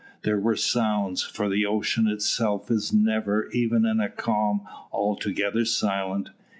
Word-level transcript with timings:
There 0.23 0.39
were 0.39 0.55
sounds, 0.55 1.21
for 1.21 1.47
the 1.47 1.67
ocean 1.67 2.07
itself 2.07 2.71
is 2.71 2.91
never, 2.91 3.47
even 3.51 3.85
in 3.85 3.99
a 3.99 4.09
calm, 4.09 4.61
altogether 4.91 5.63
silent. 5.63 6.29